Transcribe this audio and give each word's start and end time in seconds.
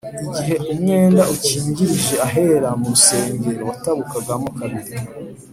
igihe 0.19 0.53
umwenda 0.73 1.23
ukingirije 1.35 2.15
ahera 2.27 2.69
mu 2.79 2.85
rusengero 2.93 3.61
watabukagamo 3.69 4.47
kabiri 4.59 4.93